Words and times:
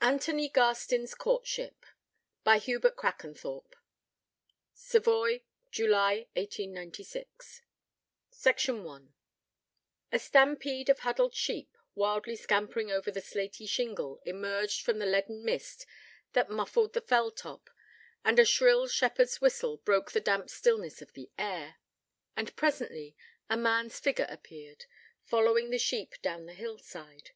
ANTHONY 0.00 0.48
GARSTIN'S 0.50 1.16
COURTSHIP 1.16 1.86
By 2.44 2.58
Hubert 2.58 2.94
Crackanthorpe 2.94 3.72
(Savoy, 4.72 5.42
July 5.72 6.28
1896) 6.34 7.62
I 8.46 9.00
A 10.12 10.18
stampede 10.20 10.88
of 10.88 11.00
huddled 11.00 11.34
sheep, 11.34 11.76
wildly 11.96 12.36
scampering 12.36 12.92
over 12.92 13.10
the 13.10 13.18
slaty 13.20 13.66
shingle, 13.68 14.20
emerged 14.24 14.82
from 14.82 15.00
the 15.00 15.04
leaden 15.06 15.44
mist 15.44 15.84
that 16.32 16.48
muffled 16.48 16.92
the 16.92 17.00
fell 17.00 17.32
top, 17.32 17.68
and 18.24 18.38
a 18.38 18.44
shrill 18.44 18.86
shepherd's 18.86 19.40
whistle 19.40 19.78
broke 19.78 20.12
the 20.12 20.20
damp 20.20 20.48
stillness 20.48 21.02
of 21.02 21.14
the 21.14 21.28
air. 21.36 21.78
And 22.36 22.54
presently 22.54 23.16
a 23.50 23.56
man's 23.56 23.98
figure 23.98 24.28
appeared, 24.30 24.84
following 25.24 25.70
the 25.70 25.78
sheep 25.78 26.22
down 26.22 26.46
the 26.46 26.54
hillside. 26.54 27.32